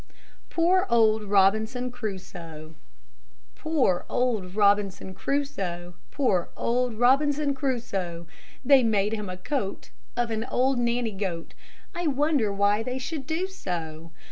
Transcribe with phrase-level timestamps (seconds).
[0.49, 2.73] POOR OLD ROBINSON CRUSOE!
[3.53, 5.93] Poor old Robinson Crusoe!
[6.09, 8.25] Poor old Robinson Crusoe!
[8.65, 11.53] They made him a coat Of an old Nanny goat.
[11.93, 14.09] I wonder why they should do so!